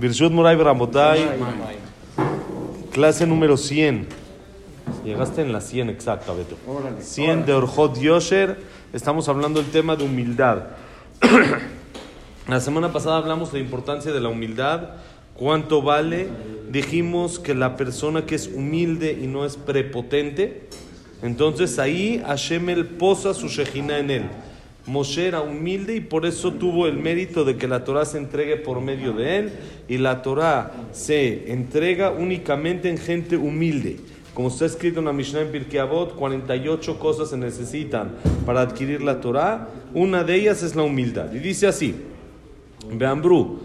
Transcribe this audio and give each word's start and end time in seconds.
Birshut 0.00 0.32
Moray 0.32 0.56
Ramotay, 0.56 1.26
clase 2.90 3.26
número 3.26 3.58
100. 3.58 4.08
Llegaste 5.04 5.42
en 5.42 5.52
la 5.52 5.60
100 5.60 5.90
exacta, 5.90 6.32
Beto. 6.32 6.56
100 6.98 7.44
de 7.44 7.52
Orjot 7.52 7.98
Yosher. 7.98 8.56
Estamos 8.94 9.28
hablando 9.28 9.60
del 9.60 9.70
tema 9.70 9.96
de 9.96 10.04
humildad. 10.04 10.68
la 12.48 12.60
semana 12.62 12.94
pasada 12.94 13.18
hablamos 13.18 13.52
de 13.52 13.58
la 13.58 13.64
importancia 13.66 14.10
de 14.10 14.22
la 14.22 14.30
humildad. 14.30 14.94
¿Cuánto 15.34 15.82
vale? 15.82 16.28
Dijimos 16.70 17.38
que 17.38 17.54
la 17.54 17.76
persona 17.76 18.24
que 18.24 18.36
es 18.36 18.46
humilde 18.46 19.18
y 19.22 19.26
no 19.26 19.44
es 19.44 19.58
prepotente, 19.58 20.66
entonces 21.20 21.78
ahí 21.78 22.22
Hashem 22.26 22.70
el 22.70 22.86
posa 22.86 23.34
su 23.34 23.48
Shejina 23.48 23.98
en 23.98 24.10
él. 24.10 24.22
Moshe 24.90 25.28
era 25.28 25.40
humilde 25.40 25.94
y 25.94 26.00
por 26.00 26.26
eso 26.26 26.52
tuvo 26.52 26.88
el 26.88 26.96
mérito 26.96 27.44
de 27.44 27.56
que 27.56 27.68
la 27.68 27.84
Torah 27.84 28.04
se 28.04 28.18
entregue 28.18 28.56
por 28.56 28.80
medio 28.80 29.12
de 29.12 29.38
él 29.38 29.52
y 29.86 29.98
la 29.98 30.20
Torah 30.20 30.72
se 30.90 31.52
entrega 31.52 32.10
únicamente 32.10 32.90
en 32.90 32.98
gente 32.98 33.36
humilde. 33.36 33.98
Como 34.34 34.48
está 34.48 34.66
escrito 34.66 34.98
en 34.98 35.04
la 35.04 35.12
Mishnah 35.12 35.42
en 35.42 35.52
Pirkei 35.52 35.78
Avot, 35.78 36.16
48 36.16 36.98
cosas 36.98 37.30
se 37.30 37.36
necesitan 37.36 38.16
para 38.44 38.62
adquirir 38.62 39.00
la 39.00 39.20
Torah. 39.20 39.68
Una 39.94 40.24
de 40.24 40.34
ellas 40.34 40.64
es 40.64 40.74
la 40.74 40.82
humildad. 40.82 41.32
Y 41.32 41.38
dice 41.38 41.68
así: 41.68 41.94
Beambru, 42.92 43.60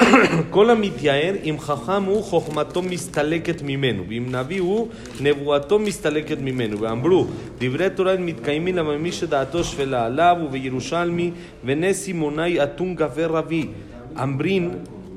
כל 0.50 0.70
המתייער, 0.70 1.34
אם 1.44 1.56
חכם 1.58 2.04
הוא, 2.04 2.22
חוכמתו 2.22 2.82
מסתלקת 2.82 3.62
ממנו, 3.62 4.04
ואם 4.08 4.26
נביא 4.30 4.60
הוא, 4.60 4.88
נבואתו 5.20 5.78
מסתלקת 5.78 6.38
ממנו. 6.40 6.80
ואמרו, 6.80 7.26
דברי 7.58 7.90
תורה 7.90 8.16
מתקיימים 8.16 8.76
למה 8.76 8.98
מי 8.98 9.12
שדעתו 9.12 9.64
שפלה 9.64 10.06
עליו, 10.06 10.36
ובירושלמי, 10.44 11.30
ונס 11.64 11.96
סימוני 11.96 12.62
אתון 12.62 12.94
גבי 12.94 13.24
רבי. 13.24 13.66
אמרין, 14.22 14.70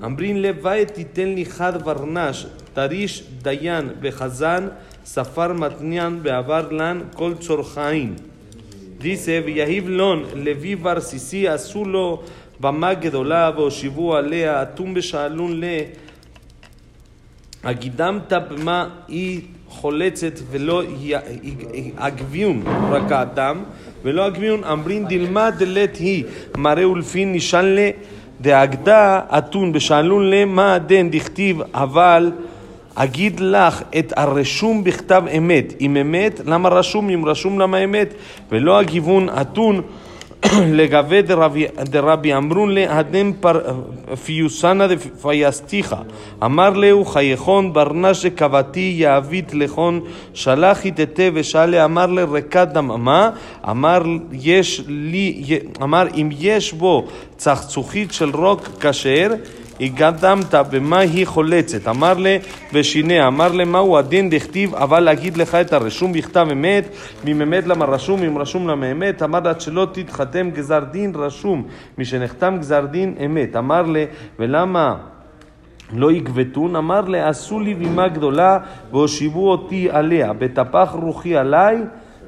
אמרין 0.06 0.42
לוואי 0.42 0.86
תיתן 0.86 1.28
לי 1.28 1.46
חד 1.46 1.74
ורנש, 1.86 2.46
תריש 2.74 3.24
דיין 3.42 3.90
וחזן, 4.02 4.68
ספר 5.06 5.54
מתניין 5.54 6.24
בעבר 6.24 6.72
לן 6.72 7.02
כל 7.14 7.34
צורכין. 7.40 8.16
Dice, 9.02 9.46
ויהיב 9.46 9.90
לון, 9.90 10.24
לוי 10.36 10.76
ורסיסי, 10.82 11.48
עשו 11.48 11.86
לו 11.86 12.24
במה 12.66 12.94
גדולה 12.94 13.52
והושיבו 13.56 14.16
עליה, 14.16 14.62
אטום 14.62 14.94
בשאלון 14.94 15.60
ל... 15.60 15.64
הגידמת 17.64 18.34
במה 18.34 18.90
היא 19.08 19.42
חולצת 19.70 20.40
ולא 20.52 20.84
הגביון 21.98 22.64
רק 22.90 23.12
האדם 23.12 23.64
ולא 24.04 24.26
הגביון 24.26 24.64
אמרין 24.64 25.06
דילמה 25.06 25.52
דלת 25.52 25.98
היא 25.98 26.24
מראה 26.58 26.90
ולפין 26.90 27.34
נשאל 27.34 27.66
לה 27.66 27.90
דאגדה 28.42 29.22
אתון 29.38 29.72
בשאלון 29.72 30.30
למה 30.30 30.78
דן 30.80 31.10
דכתיב 31.10 31.62
אבל 31.74 32.32
אגיד 32.96 33.40
לך 33.40 33.82
את 34.00 34.14
הרשום 34.18 34.84
בכתב 34.84 35.24
אמת 35.38 35.74
אם 35.82 35.98
אמת 35.98 36.42
למה 36.46 36.70
רשום 36.70 37.10
אם 37.10 37.26
רשום 37.26 37.60
למה 37.60 37.78
אמת 37.78 38.14
ולא 38.52 38.80
הגיוון 38.80 39.30
אתון 39.30 39.82
לגבי 40.80 41.22
דרבי 41.90 42.34
אמרון 42.34 42.72
להדם 42.74 43.32
פיוסנה 44.26 44.88
דפייסתיך 44.88 45.96
אמר 46.44 46.70
להו 46.70 47.06
חייכון 47.06 47.74
ברנש 47.74 48.26
קבתי 48.26 48.96
יעבית 48.98 49.54
לכון 49.54 50.00
שלח 50.34 50.86
יתתה 50.86 51.24
ושאלה. 51.34 51.86
אמר 51.86 52.06
לרקד 52.06 52.68
דממה 52.74 53.30
אמר 53.70 54.02
יש 54.32 54.82
לי 54.88 55.60
אמר 55.82 56.08
אם 56.16 56.30
יש 56.40 56.74
בו 56.74 57.08
צחצוחית 57.38 58.14
של 58.14 58.30
רוק 58.30 58.70
כשר 58.80 59.28
הגדמת 59.80 60.54
במה 60.72 61.00
היא 61.00 61.28
חולצת. 61.28 61.88
אמר 61.88 62.14
לה 62.14 62.38
ושינה, 62.74 63.28
אמר 63.28 63.52
לה 63.52 63.66
מהו 63.66 63.98
הדין 63.98 64.30
דכתיב, 64.30 64.76
אבל 64.76 65.00
להגיד 65.00 65.38
לך 65.38 65.56
את 65.56 65.74
הרשום 65.74 66.14
בכתב 66.14 66.48
אמת, 66.52 66.96
אמת 67.32 67.68
למה 67.68 67.86
רשום, 67.86 68.24
אם 68.24 68.38
רשום 68.38 68.68
למה 68.68 68.92
אמת, 68.92 69.24
אמר 69.24 69.48
עד 69.48 69.62
שלא 69.62 69.88
תתחתם 69.92 70.50
גזר 70.50 70.84
דין 70.92 71.12
רשום, 71.16 71.68
משנחתם 71.98 72.58
גזר 72.60 72.86
דין 72.86 73.16
אמת. 73.26 73.56
אמר 73.56 73.82
לה, 73.82 74.06
ולמה 74.40 74.96
לא 75.94 76.12
יגבתון? 76.12 76.76
אמר 76.76 77.02
לה, 77.02 77.30
עשו 77.30 77.60
לי 77.60 77.74
בימה 77.74 78.08
גדולה 78.08 78.60
והושיבו 78.92 79.52
אותי 79.52 79.88
עליה, 79.92 80.34
בטפח 80.34 80.96
רוחי 81.02 81.38
עליי 81.38 81.78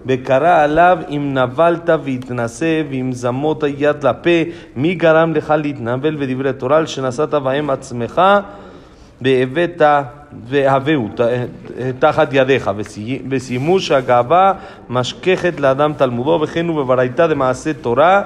וקרא 0.06 0.64
עליו 0.64 0.98
אם 1.10 1.34
נבלת 1.34 1.90
והתנשא 2.04 2.82
ואם 2.90 3.12
זמות 3.12 3.64
יד 3.78 4.04
לפה, 4.04 4.52
מי 4.76 4.96
גרם 4.96 5.34
לך 5.34 5.54
להתנבל 5.58 6.16
בדברי 6.16 6.54
תורה, 6.54 6.88
שנשאת 6.88 7.34
בהם 7.34 7.70
עצמך 7.70 8.22
והבאת 9.22 9.82
והבאו 10.48 11.08
תחת 12.00 12.30
ידיך, 12.32 12.72
וסיימו 13.30 13.80
שהגאווה 13.80 14.54
משככת 14.90 15.60
לאדם 15.60 15.94
תלמודו, 15.98 16.40
וכן 16.44 16.68
הוא 16.68 16.84
בברייתא 16.84 17.28
דמעשה 17.28 17.74
תורה, 17.74 18.22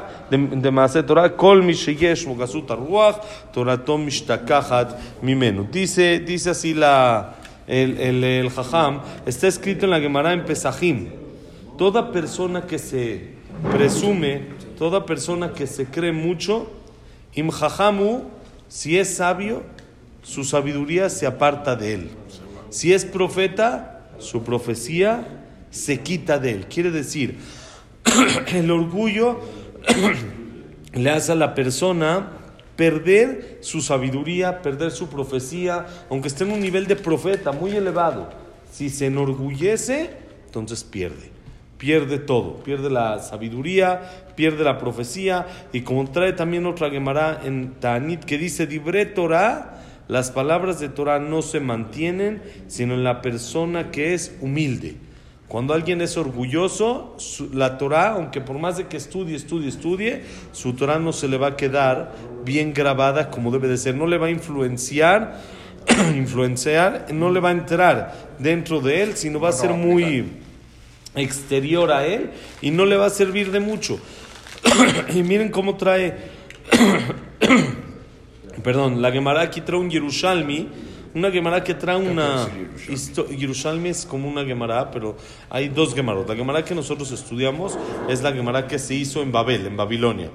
דמעשה 0.61 1.01
תורה, 1.01 1.29
כל 1.29 1.61
מי 1.61 1.73
שיש 1.73 2.25
בו 2.25 2.35
גסות 2.35 2.71
הרוח, 2.71 3.15
תורתו 3.51 3.97
משתכחת 3.97 4.93
ממנו. 5.23 5.65
Dice 5.71 6.49
así 6.51 6.73
la, 6.73 7.33
el, 7.67 7.97
el, 7.99 8.23
el 8.23 8.49
jajam, 8.49 8.99
está 9.25 9.47
escrito 9.47 9.87
Gemara 9.87 10.33
en 10.33 10.43
Pesajim, 10.45 11.20
toda 11.81 12.11
persona 12.11 12.67
que 12.67 12.77
se 12.77 13.29
presume, 13.71 14.49
toda 14.77 15.03
persona 15.03 15.51
que 15.51 15.65
se 15.65 15.85
cree 15.87 16.11
mucho, 16.11 16.69
imjahamu, 17.33 18.25
si 18.67 18.99
es 18.99 19.15
sabio, 19.15 19.63
su 20.21 20.43
sabiduría 20.43 21.09
se 21.09 21.25
aparta 21.25 21.75
de 21.75 21.95
él. 21.95 22.09
Si 22.69 22.93
es 22.93 23.03
profeta, 23.03 24.11
su 24.19 24.43
profecía 24.43 25.25
se 25.71 26.01
quita 26.01 26.37
de 26.37 26.51
él. 26.51 26.65
Quiere 26.67 26.91
decir, 26.91 27.39
el 28.53 28.69
orgullo 28.69 29.39
le 30.93 31.09
hace 31.09 31.31
a 31.31 31.35
la 31.35 31.55
persona 31.55 32.33
perder 32.75 33.57
su 33.61 33.81
sabiduría, 33.81 34.61
perder 34.61 34.91
su 34.91 35.09
profecía, 35.09 35.87
aunque 36.11 36.27
esté 36.27 36.43
en 36.43 36.51
un 36.51 36.59
nivel 36.59 36.85
de 36.85 36.95
profeta 36.95 37.51
muy 37.51 37.71
elevado. 37.71 38.29
Si 38.71 38.91
se 38.91 39.07
enorgullece, 39.07 40.11
entonces 40.45 40.83
pierde 40.83 41.41
pierde 41.81 42.19
todo, 42.19 42.57
pierde 42.57 42.91
la 42.91 43.17
sabiduría, 43.17 44.01
pierde 44.35 44.63
la 44.63 44.77
profecía, 44.77 45.47
y 45.73 45.81
como 45.81 46.07
trae 46.11 46.31
también 46.31 46.67
otra 46.67 46.91
Gemara 46.91 47.41
en 47.43 47.73
Tanit 47.79 48.23
que 48.23 48.37
dice, 48.37 48.67
Dibre 48.67 49.07
Torah, 49.07 49.81
las 50.07 50.29
palabras 50.29 50.79
de 50.79 50.89
Torah 50.89 51.17
no 51.17 51.41
se 51.41 51.59
mantienen, 51.59 52.43
sino 52.67 52.93
en 52.93 53.03
la 53.03 53.23
persona 53.23 53.89
que 53.89 54.13
es 54.13 54.37
humilde. 54.41 54.97
Cuando 55.47 55.73
alguien 55.73 56.01
es 56.01 56.17
orgulloso, 56.17 57.17
la 57.51 57.79
Torah, 57.79 58.11
aunque 58.11 58.41
por 58.41 58.59
más 58.59 58.77
de 58.77 58.85
que 58.85 58.97
estudie, 58.97 59.35
estudie, 59.35 59.69
estudie, 59.69 60.21
su 60.51 60.73
Torah 60.73 60.99
no 60.99 61.11
se 61.11 61.27
le 61.27 61.39
va 61.39 61.47
a 61.47 61.55
quedar 61.55 62.13
bien 62.45 62.75
grabada 62.75 63.31
como 63.31 63.49
debe 63.49 63.67
de 63.67 63.77
ser, 63.77 63.95
no 63.95 64.05
le 64.05 64.19
va 64.19 64.27
a 64.27 64.31
influenciar, 64.31 65.41
influenciar, 66.15 67.07
no 67.11 67.31
le 67.31 67.39
va 67.39 67.49
a 67.49 67.53
entrar 67.53 68.13
dentro 68.37 68.81
de 68.81 69.01
él, 69.01 69.15
sino 69.15 69.39
va 69.39 69.49
a 69.49 69.53
ser 69.53 69.71
muy 69.71 70.41
exterior 71.16 71.91
a 71.91 72.05
él 72.05 72.31
y 72.61 72.72
no 72.72 72.85
le 72.85 72.97
va 72.97 73.07
a 73.07 73.09
servir 73.09 73.51
de 73.51 73.59
mucho. 73.59 73.99
y 75.13 75.23
miren 75.23 75.49
cómo 75.49 75.75
trae, 75.75 76.17
perdón, 78.63 79.01
la 79.01 79.11
Gemara 79.11 79.41
aquí 79.41 79.61
trae 79.61 79.79
un 79.79 79.89
Yerushalmi, 79.89 80.69
una 81.13 81.31
Gemara 81.31 81.63
que 81.63 81.73
trae 81.73 81.97
una... 81.97 82.47
Yerushalmi 83.38 83.89
es 83.89 84.05
como 84.05 84.27
una 84.27 84.44
Gemara, 84.45 84.91
pero 84.91 85.16
hay 85.49 85.69
dos 85.69 85.94
Gemarot. 85.94 86.27
La 86.27 86.35
Gemara 86.35 86.63
que 86.63 86.75
nosotros 86.75 87.11
estudiamos 87.11 87.77
es 88.09 88.22
la 88.22 88.31
Gemara 88.31 88.67
que 88.67 88.79
se 88.79 88.95
hizo 88.95 89.22
en 89.22 89.31
Babel, 89.31 89.67
en 89.67 89.77
Babilonia. 89.77 90.29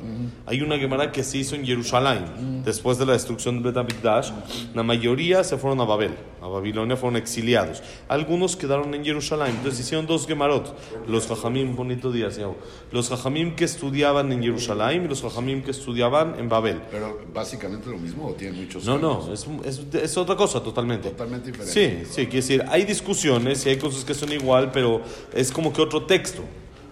Hay 0.47 0.63
una 0.63 0.79
Gemara 0.79 1.11
que 1.11 1.25
se 1.25 1.39
hizo 1.39 1.57
en 1.57 1.65
Jerusalén, 1.65 2.63
después 2.65 2.99
de 2.99 3.07
la 3.07 3.13
destrucción 3.15 3.63
de 3.63 3.71
Betamikdash. 3.71 4.31
La 4.75 4.83
mayoría 4.83 5.43
se 5.43 5.57
fueron 5.57 5.81
a 5.81 5.85
Babel, 5.85 6.15
a 6.41 6.47
Babilonia 6.47 6.97
fueron 6.97 7.17
exiliados. 7.17 7.83
Algunos 8.09 8.57
quedaron 8.57 8.95
en 8.95 9.05
Jerusalén. 9.05 9.57
Entonces 9.57 9.81
hicieron 9.81 10.07
dos 10.07 10.27
Gemarot. 10.27 10.77
Los 11.09 11.27
Jajamim, 11.27 11.75
bonito 11.75 12.13
día, 12.13 12.31
señor. 12.31 12.55
Los 12.93 13.09
Jajamim 13.09 13.57
que 13.57 13.65
estudiaban 13.65 14.31
en 14.33 14.43
Jerusalén 14.43 15.05
y 15.05 15.09
los 15.09 15.23
Jajamim 15.23 15.63
que 15.63 15.73
estudiaban 15.73 16.39
en 16.39 16.49
Babel. 16.49 16.81
Pero 16.91 17.19
básicamente 17.35 17.91
lo 17.91 17.99
mismo 17.99 18.29
o 18.29 18.33
tiene 18.35 18.61
muchos 18.61 18.85
No, 18.85 18.99
no, 18.99 19.33
es, 19.33 19.47
es, 19.65 19.83
es 19.95 20.17
otra 20.17 20.37
cosa 20.37 20.63
totalmente. 20.67 21.11
Totalmente 21.11 21.53
diferente. 21.53 21.73
Sí, 21.73 22.11
sí, 22.11 22.23
quiere 22.27 22.37
decir, 22.37 22.65
hay 22.69 22.85
discusiones 22.85 23.65
y 23.67 23.71
hay 23.71 23.77
cosas 23.77 24.05
que 24.05 24.15
son 24.15 24.33
igual, 24.33 24.73
pero 24.73 25.01
es 25.33 25.53
como 25.53 25.73
que 25.73 25.81
otro 25.81 26.03
texto. 26.05 26.43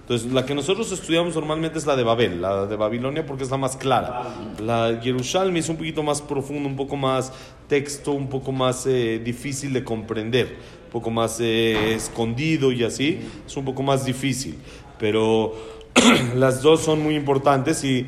Entonces, 0.02 0.30
la 0.32 0.44
que 0.44 0.54
nosotros 0.54 0.92
estudiamos 0.92 1.34
normalmente 1.34 1.78
es 1.78 1.86
la 1.86 1.96
de 1.96 2.02
Babel, 2.02 2.40
la 2.40 2.66
de 2.66 2.76
Babilonia, 2.76 3.24
porque 3.26 3.42
es 3.42 3.50
la 3.50 3.56
más 3.56 3.76
clara. 3.76 4.34
La 4.60 5.00
Jerusalén 5.02 5.56
es 5.56 5.68
un 5.68 5.76
poquito 5.76 6.02
más 6.02 6.20
profundo, 6.20 6.68
un 6.68 6.76
poco 6.76 6.94
más 6.94 7.32
texto, 7.68 8.12
un 8.12 8.28
poco 8.28 8.52
más 8.52 8.86
eh, 8.86 9.20
difícil 9.24 9.72
de 9.72 9.82
comprender, 9.82 10.58
un 10.84 10.90
poco 10.92 11.10
más 11.10 11.40
eh, 11.40 11.94
escondido 11.94 12.70
y 12.70 12.84
así, 12.84 13.18
es 13.46 13.56
un 13.56 13.64
poco 13.64 13.82
más 13.82 14.04
difícil. 14.04 14.56
Pero 14.98 15.54
las 16.36 16.62
dos 16.62 16.82
son 16.82 17.02
muy 17.02 17.16
importantes 17.16 17.82
y 17.82 18.06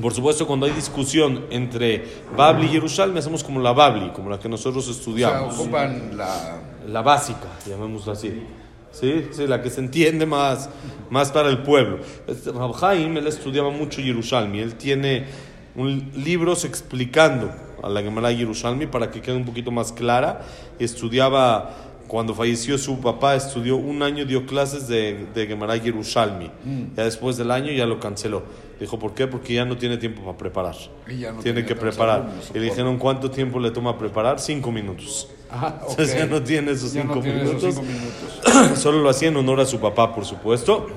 Por 0.00 0.14
supuesto, 0.14 0.46
cuando 0.46 0.66
hay 0.66 0.72
discusión 0.72 1.46
entre 1.50 2.04
Babli 2.36 2.66
y 2.66 2.72
Yerushalmi, 2.74 3.18
hacemos 3.18 3.42
como 3.42 3.60
la 3.60 3.72
Babli, 3.72 4.10
como 4.10 4.30
la 4.30 4.38
que 4.38 4.48
nosotros 4.48 4.88
O 4.88 4.92
sea, 4.92 4.98
estudiamos. 4.98 5.58
ocupan 5.58 6.16
la. 6.16 6.60
la 6.86 7.02
básica, 7.02 7.48
llamémoslo 7.66 8.12
así. 8.12 8.42
¿Sí? 8.92 9.26
Sí, 9.30 9.46
la 9.46 9.62
que 9.62 9.70
se 9.70 9.80
entiende 9.80 10.26
más, 10.26 10.68
más 11.10 11.30
para 11.30 11.48
el 11.48 11.62
pueblo. 11.62 11.98
Rab 12.54 12.84
Haim, 12.84 13.16
él 13.16 13.26
estudiaba 13.26 13.70
mucho 13.70 14.00
Yerushalmi. 14.00 14.60
Él 14.60 14.74
tiene 14.74 15.26
un, 15.76 16.10
libros 16.16 16.64
explicando 16.64 17.52
a 17.82 17.88
la 17.88 18.02
Gemara 18.02 18.32
Yerushalmi 18.32 18.86
para 18.86 19.10
que 19.10 19.20
quede 19.22 19.36
un 19.36 19.44
poquito 19.44 19.70
más 19.70 19.92
clara. 19.92 20.42
Estudiaba, 20.78 21.74
cuando 22.10 22.34
falleció 22.34 22.76
su 22.76 22.98
papá, 22.98 23.36
estudió 23.36 23.76
un 23.76 24.02
año, 24.02 24.24
dio 24.24 24.44
clases 24.44 24.88
de, 24.88 25.26
de 25.32 25.46
Gemara 25.46 25.76
Yerushalmi. 25.76 26.50
Ya 26.96 27.04
después 27.04 27.36
del 27.36 27.52
año 27.52 27.70
ya 27.70 27.86
lo 27.86 28.00
canceló. 28.00 28.42
Dijo, 28.80 28.98
¿por 28.98 29.14
qué? 29.14 29.28
Porque 29.28 29.54
ya 29.54 29.64
no 29.64 29.76
tiene 29.78 29.96
tiempo 29.96 30.22
para 30.22 30.36
preparar. 30.36 30.74
Y 31.08 31.18
ya 31.18 31.30
no 31.30 31.40
tiene 31.40 31.62
tiene 31.62 31.68
que 31.68 31.76
preparar. 31.76 32.22
alumnos, 32.22 32.50
Y 32.52 32.58
le 32.58 32.64
dijeron, 32.64 32.98
¿cuánto 32.98 33.30
tiempo 33.30 33.60
le 33.60 33.70
toma 33.70 33.96
preparar? 33.96 34.40
Cinco 34.40 34.72
minutos. 34.72 35.28
Ah, 35.48 35.78
ok. 35.84 35.90
Entonces 35.90 36.18
ya 36.18 36.26
no 36.26 36.42
tiene 36.42 36.72
esos 36.72 36.92
Ya 36.92 37.04
no 37.04 37.12
cinco 37.14 37.22
tiene 37.22 37.42
esos 37.44 37.62
minutos. 37.62 37.74
cinco 37.76 38.52
minutos. 38.52 38.78
Solo 38.82 38.98
lo 39.02 39.08
hacía 39.08 39.28
en 39.28 39.36
honor 39.36 39.60
a 39.60 39.64
su 39.66 39.78
papá, 39.78 40.12
por 40.12 40.24
supuesto. 40.24 40.88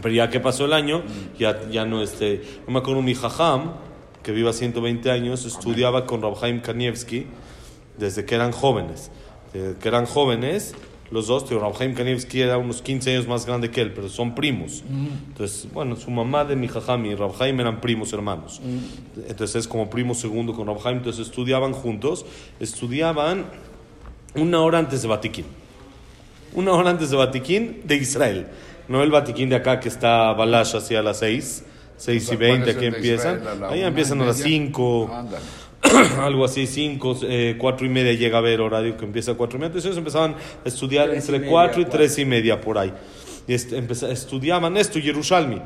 Pero 0.00 0.14
ya 0.14 0.30
que 0.30 0.38
pasó 0.38 0.66
el 0.66 0.72
año, 0.72 1.02
ya, 1.36 1.68
ya 1.68 1.84
no 1.84 2.00
este. 2.00 2.42
Yo 2.64 2.72
me 2.72 2.78
acuerdo 2.78 3.02
mi 3.02 3.16
jajam, 3.16 3.72
que 4.22 4.30
viva 4.30 4.52
120 4.52 5.10
años, 5.10 5.44
estudiaba 5.46 6.06
con 6.06 6.22
Rabhaim 6.22 6.60
Kanievski 6.60 7.26
desde 7.96 8.24
que 8.24 8.36
eran 8.36 8.52
jóvenes. 8.52 9.10
Desde 9.52 9.78
que 9.78 9.88
eran 9.88 10.06
jóvenes, 10.06 10.74
los 11.10 11.26
dos, 11.26 11.46
tío, 11.46 11.58
Rabhaim 11.58 11.94
Kanievski 11.94 12.40
era 12.42 12.58
unos 12.58 12.82
15 12.82 13.12
años 13.14 13.26
más 13.28 13.46
grande 13.46 13.70
que 13.70 13.80
él, 13.80 13.92
pero 13.92 14.08
son 14.08 14.34
primos. 14.34 14.84
Entonces, 15.28 15.68
bueno, 15.72 15.96
su 15.96 16.10
mamá 16.10 16.44
de 16.44 16.54
mi 16.56 16.68
jajam 16.68 17.06
y 17.06 17.14
Rabhaim 17.14 17.58
eran 17.60 17.80
primos 17.80 18.12
hermanos. 18.12 18.60
Entonces 19.28 19.56
es 19.56 19.68
como 19.68 19.88
primo 19.88 20.14
segundo 20.14 20.52
con 20.54 20.66
Rabhaim. 20.66 20.98
Entonces 20.98 21.26
estudiaban 21.26 21.72
juntos, 21.72 22.26
estudiaban 22.60 23.46
una 24.34 24.60
hora 24.60 24.78
antes 24.78 25.02
de 25.02 25.08
Batiquín 25.08 25.46
una 26.54 26.72
hora 26.72 26.90
antes 26.90 27.10
de 27.10 27.16
Batiquín 27.16 27.82
de 27.84 27.96
Israel. 27.96 28.46
No 28.88 29.02
el 29.02 29.10
Batiquín 29.10 29.48
de 29.50 29.56
acá 29.56 29.80
que 29.80 29.88
está 29.88 30.32
Balash 30.32 30.76
hacia 30.76 31.02
las 31.02 31.18
6, 31.18 31.64
6 31.96 32.22
y 32.22 32.26
¿Cuál 32.26 32.38
20, 32.38 32.70
es 32.70 32.76
aquí 32.76 32.84
el 32.86 32.92
de 32.92 32.96
empiezan. 32.98 33.38
Israel? 33.38 33.48
¿A 33.48 33.66
la 33.66 33.68
Ahí 33.68 33.82
empiezan 33.82 34.18
y 34.18 34.22
a 34.22 34.26
las 34.26 34.38
media? 34.38 34.50
5, 34.50 35.10
Ándale. 35.12 35.44
algo 36.20 36.44
así, 36.44 36.66
5, 36.66 37.20
4 37.58 37.86
y 37.86 37.88
media 37.88 38.12
llega 38.12 38.36
a 38.36 38.40
haber 38.40 38.60
horario 38.60 38.96
que 38.96 39.04
empieza 39.04 39.32
a 39.32 39.34
4 39.34 39.56
y 39.56 39.60
media. 39.60 39.66
Entonces 39.68 39.86
ellos 39.86 39.98
empezaban 39.98 40.32
a 40.34 40.68
estudiar 40.68 41.08
Tres 41.10 41.16
y 41.16 41.18
entre 41.26 41.38
media, 41.38 41.50
4. 41.50 41.72
4 41.74 41.82
y 41.82 41.84
3 41.98 42.18
y 42.18 42.24
media 42.24 42.60
por 42.60 42.78
ahí. 42.78 42.92
Y 43.46 43.54
est- 43.54 43.72
estudiaban 43.72 44.76
esto, 44.76 44.98
Yerushalmi. 44.98 45.60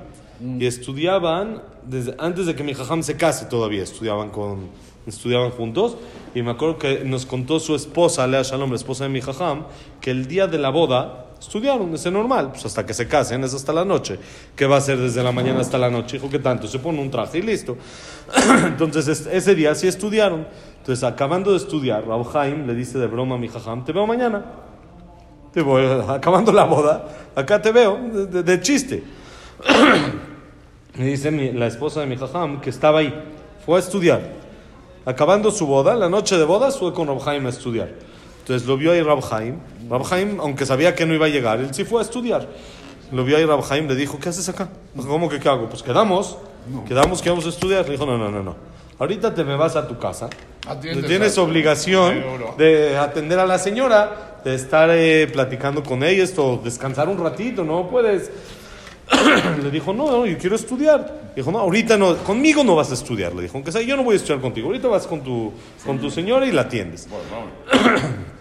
Y 0.59 0.67
estudiaban 0.67 1.63
desde 1.87 2.15
antes 2.19 2.47
de 2.47 2.55
que 2.55 2.65
mi 2.65 2.75
jajam 2.75 3.03
se 3.03 3.17
case 3.17 3.47
todavía, 3.47 3.83
estudiaban, 3.83 4.31
con, 4.31 4.69
estudiaban 5.07 5.51
juntos. 5.51 5.97
Y 6.35 6.43
me 6.43 6.51
acuerdo 6.51 6.79
que 6.79 7.05
nos 7.05 7.27
contó 7.27 7.61
su 7.61 7.75
esposa, 7.75 8.27
Lea 8.27 8.43
Shalom, 8.43 8.71
la 8.71 8.77
esposa 8.77 9.05
de 9.05 9.11
mi 9.11 9.21
jajam, 9.21 9.65
que 10.01 10.11
el 10.11 10.27
día 10.27 10.47
de 10.47 10.59
la 10.59 10.71
boda 10.71 11.27
estudiaron, 11.43 11.93
es 11.95 12.05
normal, 12.11 12.51
pues 12.53 12.65
hasta 12.67 12.85
que 12.87 12.95
se 12.95 13.07
casen, 13.09 13.45
es 13.45 13.53
hasta 13.55 13.73
la 13.73 13.85
noche. 13.85 14.19
¿Qué 14.57 14.67
va 14.67 14.77
a 14.77 14.79
hacer 14.79 14.99
desde 14.99 15.23
la 15.23 15.33
mañana 15.33 15.61
hasta 15.61 15.77
la 15.79 15.91
noche? 15.91 16.17
Dijo 16.19 16.31
que 16.31 16.39
tanto, 16.39 16.67
se 16.67 16.79
pone 16.79 17.01
un 17.01 17.11
traje 17.11 17.39
y 17.39 17.43
listo. 17.43 17.77
Entonces 18.67 19.09
es- 19.09 19.27
ese 19.27 19.55
día 19.55 19.75
sí 19.75 19.87
estudiaron. 19.89 20.47
Entonces 20.79 21.05
acabando 21.05 21.51
de 21.53 21.59
estudiar, 21.59 22.07
Raúl 22.07 22.27
Haim 22.35 22.67
le 22.67 22.75
dice 22.75 22.99
de 22.99 23.07
broma 23.07 23.35
a 23.37 23.39
mi 23.39 23.49
jajam, 23.49 23.85
te 23.85 23.93
veo 23.93 24.07
mañana. 24.07 24.45
Te 25.53 25.61
voy, 25.63 25.85
acabando 26.09 26.51
la 26.53 26.65
boda, 26.65 27.09
acá 27.37 27.61
te 27.61 27.71
veo, 27.73 27.99
de, 27.99 28.61
chiste. 28.61 29.03
Me 30.97 31.07
dice 31.07 31.31
mi- 31.31 31.53
la 31.53 31.67
esposa 31.67 32.01
de 32.01 32.07
mi 32.07 32.17
jajam 32.17 32.61
que 32.61 32.71
estaba 32.71 32.99
ahí, 33.01 33.15
fue 33.65 33.77
a 33.77 33.81
estudiar. 33.81 34.21
Acabando 35.05 35.51
su 35.51 35.67
boda, 35.67 35.95
la 35.95 36.09
noche 36.09 36.37
de 36.37 36.45
bodas, 36.45 36.79
fue 36.79 36.93
con 36.93 37.09
Rab 37.09 37.29
Haim 37.29 37.47
a 37.47 37.49
estudiar. 37.49 37.89
Entonces 38.43 38.67
lo 38.67 38.77
vio 38.77 38.93
ahí 38.93 39.03
Rab 39.03 39.23
Haim. 39.33 39.57
Rab 39.89 40.03
Haim, 40.13 40.41
aunque 40.41 40.67
sabía 40.67 40.95
que 40.95 41.07
no 41.07 41.15
iba 41.15 41.27
a 41.27 41.29
llegar, 41.29 41.61
él 41.61 41.73
sí 41.73 41.85
fue 41.85 42.01
a 42.01 42.03
estudiar. 42.03 42.49
Lo 43.13 43.25
vio 43.25 43.37
ahí 43.37 43.45
Rab 43.45 43.63
Haim, 43.71 43.87
le 43.87 43.95
dijo, 43.95 44.19
¿qué 44.19 44.31
haces 44.31 44.49
acá? 44.49 44.69
Dijo, 44.95 45.09
¿Cómo 45.09 45.29
que 45.29 45.39
qué 45.39 45.49
hago? 45.49 45.69
Pues 45.69 45.83
quedamos, 45.83 46.37
quedamos 46.89 47.23
que 47.23 47.31
vamos 47.31 47.47
a 47.47 47.51
estudiar. 47.51 47.85
Le 47.85 47.93
dijo, 47.93 48.05
no, 48.05 48.19
no, 48.19 48.31
no, 48.31 48.43
no. 48.43 48.57
Ahorita 48.99 49.35
te 49.35 49.45
me 49.45 49.57
vas 49.57 49.77
a 49.77 49.87
tu 49.87 49.99
casa. 49.99 50.29
Atiendes 50.67 51.07
Tienes 51.07 51.39
obligación 51.39 52.23
de 52.57 52.97
atender 52.97 53.39
a 53.39 53.47
la 53.47 53.59
señora, 53.59 54.41
de 54.45 54.55
estar 54.55 54.91
eh, 54.93 55.29
platicando 55.33 55.83
con 55.83 56.03
ella, 56.03 56.23
esto, 56.23 56.61
descansar 56.63 57.09
un 57.09 57.19
ratito, 57.19 57.65
no 57.65 57.89
puedes. 57.89 58.31
Le 59.63 59.71
dijo, 59.71 59.93
no, 59.93 60.11
no, 60.11 60.27
yo 60.27 60.39
quiero 60.39 60.57
estudiar. 60.57 61.33
Dijo, 61.35 61.51
no, 61.51 61.59
ahorita 61.59 61.97
no, 61.97 62.17
conmigo 62.19 62.65
no 62.65 62.77
vas 62.77 62.91
a 62.91 62.95
estudiar. 62.95 63.35
Le 63.35 63.43
dijo, 63.43 63.57
aunque 63.57 63.73
sea, 63.73 63.83
yo 63.83 63.97
no 63.97 64.05
voy 64.05 64.15
a 64.15 64.17
estudiar 64.17 64.41
contigo. 64.41 64.69
Ahorita 64.69 64.89
vas 64.89 65.07
con 65.07 65.21
tu, 65.23 65.53
con 65.85 65.99
tu 65.99 66.11
señora 66.11 66.47
y 66.47 66.53
la 66.53 66.63
atiendes. 66.63 67.09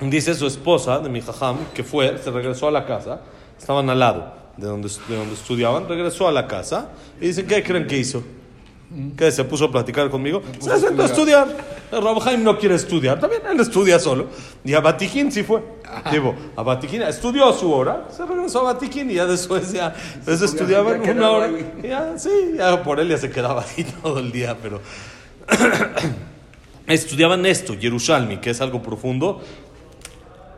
Dice 0.00 0.34
su 0.34 0.46
esposa 0.46 0.98
de 0.98 1.08
mi 1.08 1.20
jajam 1.20 1.58
que 1.74 1.84
fue, 1.84 2.16
se 2.18 2.30
regresó 2.30 2.68
a 2.68 2.70
la 2.70 2.86
casa, 2.86 3.20
estaban 3.58 3.90
al 3.90 3.98
lado 3.98 4.32
de 4.56 4.66
donde, 4.66 4.88
de 5.08 5.16
donde 5.16 5.34
estudiaban, 5.34 5.88
regresó 5.88 6.26
a 6.26 6.32
la 6.32 6.46
casa 6.46 6.90
y 7.20 7.26
dicen, 7.28 7.46
¿qué 7.46 7.62
creen 7.62 7.86
que 7.86 7.98
hizo? 7.98 8.22
¿Qué? 9.16 9.30
¿Se 9.30 9.44
puso 9.44 9.66
a 9.66 9.70
platicar 9.70 10.10
conmigo? 10.10 10.42
Se 10.58 10.78
sentó 10.78 11.02
a 11.02 11.06
estudiar. 11.06 11.46
Rab 11.92 12.26
Haim 12.26 12.42
no 12.42 12.58
quiere 12.58 12.74
estudiar, 12.74 13.20
también 13.20 13.42
él 13.48 13.60
estudia 13.60 13.98
solo. 13.98 14.26
Y 14.64 14.74
a 14.74 14.80
Batiquín 14.80 15.30
sí 15.30 15.42
fue. 15.44 15.62
Digo, 16.10 16.34
a 16.56 16.62
Batiquín 16.62 17.02
estudió 17.02 17.48
a 17.48 17.52
su 17.52 17.72
hora, 17.72 18.08
se 18.10 18.24
regresó 18.26 18.60
a 18.60 18.74
Batiquín 18.74 19.10
y 19.10 19.14
ya 19.14 19.26
después 19.26 19.72
ya, 19.72 19.94
después 20.16 20.42
estudiaban 20.42 21.00
una 21.08 21.30
hora. 21.30 21.50
Ya, 21.82 22.18
sí, 22.18 22.30
ya 22.56 22.82
por 22.82 22.98
él 23.00 23.08
ya 23.08 23.18
se 23.18 23.30
quedaba 23.30 23.62
ahí 23.62 23.84
todo 24.02 24.18
el 24.18 24.32
día, 24.32 24.56
pero 24.60 24.80
estudiaban 26.86 27.46
esto, 27.46 27.74
Yerushalmi, 27.74 28.38
que 28.38 28.50
es 28.50 28.60
algo 28.60 28.82
profundo. 28.82 29.40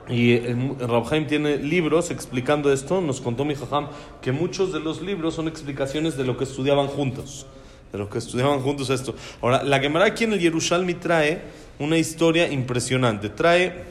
Y 0.09 0.33
el 0.33 0.77
Rab 0.81 1.13
Haim 1.13 1.27
tiene 1.27 1.57
libros 1.59 2.11
explicando 2.11 2.73
esto. 2.73 3.01
Nos 3.01 3.21
contó 3.21 3.45
mi 3.45 3.55
jajam 3.55 3.89
que 4.21 4.33
muchos 4.33 4.73
de 4.73 4.81
los 4.81 5.01
libros 5.01 5.35
son 5.35 5.49
explicaciones 5.49 6.17
de 6.17 6.25
lo 6.25 6.37
que 6.37 6.45
estudiaban 6.45 6.89
juntos. 6.89 7.47
De 7.93 7.99
lo 7.99 8.09
que 8.09 8.19
estudiaban 8.19 8.61
juntos 8.61 8.91
esto. 8.91 9.15
Ahora, 9.41 9.63
la 9.63 9.79
Gemara 9.79 10.07
aquí 10.07 10.25
en 10.25 10.33
el 10.33 10.41
Yerushalmi 10.41 10.95
trae 10.95 11.43
una 11.79 11.99
historia 11.99 12.51
impresionante. 12.51 13.29
Trae, 13.29 13.85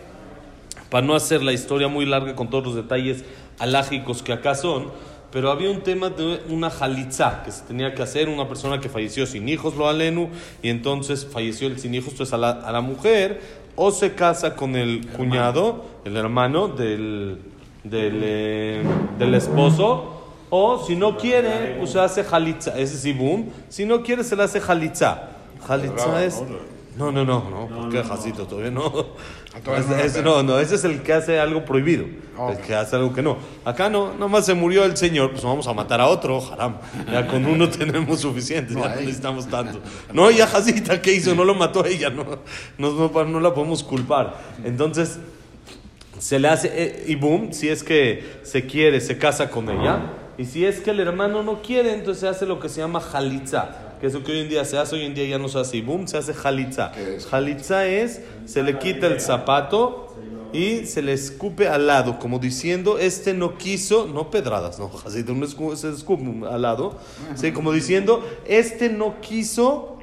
para 0.90 1.06
no 1.06 1.16
hacer 1.16 1.44
la 1.44 1.54
historia 1.54 1.88
muy 1.88 2.06
larga 2.06 2.36
con 2.36 2.50
todos 2.50 2.66
los 2.66 2.76
detalles 2.76 3.24
alágicos 3.60 4.22
que 4.22 4.34
acá 4.34 4.56
son, 4.56 4.92
pero 5.32 5.50
había 5.50 5.72
un 5.72 5.82
tema 5.82 6.10
de 6.10 6.42
una 6.50 6.70
jalitza 6.70 7.42
que 7.44 7.52
se 7.52 7.64
tenía 7.64 7.96
que 7.96 8.02
hacer, 8.02 8.28
una 8.28 8.48
persona 8.48 8.82
que 8.82 8.90
falleció 8.90 9.26
sin 9.26 9.48
hijos, 9.48 9.76
lo 9.76 9.88
alenu, 9.88 10.30
y 10.62 10.70
entonces 10.70 11.26
falleció 11.26 11.68
el 11.68 11.80
sin 11.80 11.96
hijos, 11.96 12.12
entonces 12.12 12.34
a 12.34 12.38
la, 12.38 12.50
a 12.50 12.72
la 12.72 12.82
mujer 12.82 13.40
o 13.76 13.92
se 13.92 14.14
casa 14.14 14.56
con 14.56 14.76
el 14.76 15.08
cuñado, 15.08 15.86
el 16.06 16.18
hermano 16.18 16.68
del, 16.68 17.40
del, 17.84 18.22
eh, 18.24 18.84
del 19.18 19.34
esposo, 19.36 20.22
o 20.50 20.84
si 20.86 20.96
no 20.96 21.18
quiere, 21.18 21.76
pues 21.80 21.92
se 21.92 22.00
hace 22.00 22.24
jalitza, 22.24 22.78
ese 22.78 22.98
sí, 22.98 23.14
boom, 23.14 23.50
si 23.70 23.86
no 23.86 24.04
quiere 24.04 24.24
se 24.24 24.36
le 24.36 24.44
hace 24.44 24.60
jalitza. 24.60 25.30
Jalitza 25.66 26.24
es... 26.24 26.44
No, 26.98 27.10
no, 27.12 27.24
no, 27.24 27.50
no, 27.50 27.68
¿por 27.68 27.90
qué 27.90 28.04
jacito? 28.04 28.46
Todavía 28.46 28.70
no. 28.72 28.90
todavía 29.64 29.86
no, 29.88 29.96
Es- 29.98 30.24
no, 30.24 30.44
no, 30.44 30.60
ese 30.60 30.76
es 30.76 30.84
el 30.84 31.02
que 31.02 31.14
hace 31.14 31.40
algo 31.40 31.64
prohibido, 31.64 32.04
el 32.50 32.58
que 32.58 32.76
hace 32.76 32.98
algo 32.98 33.14
que 33.14 33.22
no. 33.22 33.38
Acá 33.64 33.90
no, 33.90 34.14
nomás 34.14 34.46
se 34.46 34.54
murió 34.56 34.84
el 34.84 34.98
señor, 34.98 35.32
pues 35.32 35.42
vamos 35.44 35.68
a 35.68 35.74
matar 35.74 36.02
a 36.02 36.08
otro, 36.08 36.42
haram. 36.52 36.76
Ya 37.10 37.28
con 37.28 37.46
uno 37.46 37.70
tenemos 37.70 38.20
suficiente, 38.20 38.74
ya 38.74 38.90
no 38.90 38.96
necesitamos 38.96 39.48
tanto. 39.48 39.80
No, 40.14 40.30
ya 40.32 40.48
Jacita, 40.48 41.02
¿qué 41.02 41.14
hizo? 41.14 41.34
No 41.34 41.46
lo 41.46 41.56
mató 41.56 41.86
ella, 41.86 42.10
no, 42.10 42.26
no, 42.78 42.92
no, 43.10 43.24
no 43.24 43.40
la 43.40 43.54
podemos 43.54 43.84
culpar. 43.84 44.36
Entonces, 44.66 45.18
se 46.20 46.40
le 46.40 46.50
hace, 46.50 46.72
eh, 46.74 47.06
y 47.08 47.16
boom, 47.16 47.54
si 47.54 47.70
es 47.70 47.84
que 47.84 48.42
se 48.44 48.66
quiere, 48.66 49.00
se 49.00 49.18
casa 49.18 49.50
con 49.50 49.70
ella. 49.70 50.02
Y 50.38 50.46
si 50.46 50.66
es 50.66 50.80
que 50.82 50.92
el 50.92 51.00
hermano 51.00 51.42
no 51.44 51.62
quiere, 51.62 51.94
entonces 51.94 52.22
se 52.22 52.28
hace 52.28 52.46
lo 52.46 52.60
que 52.60 52.68
se 52.68 52.82
llama 52.82 53.00
jalitza. 53.00 53.91
Que 54.02 54.08
es 54.08 54.14
lo 54.14 54.24
que 54.24 54.32
hoy 54.32 54.40
en 54.40 54.50
día 54.50 54.66
se 54.66 54.78
hace, 54.78 54.96
hoy 54.96 55.06
en 55.06 55.14
día 55.14 55.26
ya 55.26 55.38
no 55.38 55.48
se 55.48 55.60
hace. 55.60 55.78
Y 55.78 55.82
boom, 55.82 56.08
se 56.08 56.18
hace 56.18 56.34
jalitza. 56.34 56.92
Jalitza 57.30 57.86
es, 57.88 58.22
se 58.46 58.64
le 58.64 58.80
quita 58.80 59.06
el 59.08 59.22
zapato 59.22 60.08
y 60.54 60.86
se 60.86 61.02
le 61.02 61.14
escupe 61.14 61.70
al 61.70 61.88
lado, 61.88 62.20
como 62.20 62.38
diciendo, 62.40 62.98
este 63.00 63.34
no 63.34 63.58
quiso, 63.58 64.08
no 64.08 64.30
pedradas, 64.30 64.80
no, 64.80 64.92
así 65.06 65.24
de 65.24 65.32
un 65.32 65.42
escu- 65.44 65.76
se 65.78 65.90
escupe 65.90 66.46
al 66.46 66.62
lado, 66.64 66.98
sí, 67.36 67.54
como 67.54 67.72
diciendo, 67.72 68.28
este 68.46 68.90
no 68.90 69.22
quiso 69.22 69.98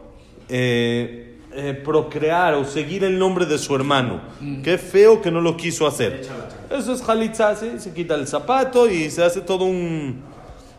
eh, 0.49 1.35
eh, 1.53 1.75
procrear 1.85 2.55
o 2.55 2.65
seguir 2.65 3.05
el 3.05 3.19
nombre 3.19 3.45
de 3.47 3.59
su 3.59 3.75
hermano. 3.75 4.21
Qué 4.63 4.79
feo 4.79 5.21
que 5.21 5.31
no 5.31 5.41
lo 5.43 5.57
quiso 5.57 5.87
hacer. 5.87 6.27
Eso 6.71 6.93
es 6.95 7.03
jalitza, 7.03 7.55
¿sí? 7.57 7.73
se 7.79 7.93
quita 7.93 8.15
el 8.15 8.27
zapato 8.27 8.89
y 8.89 9.11
se 9.11 9.23
hace 9.25 9.41
todo 9.43 9.65
un... 9.65 10.23